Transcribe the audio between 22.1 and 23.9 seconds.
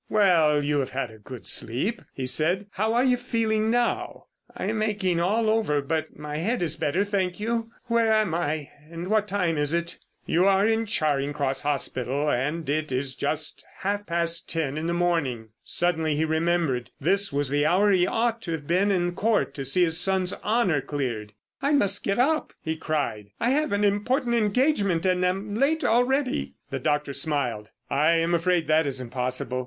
up," he cried. "I have an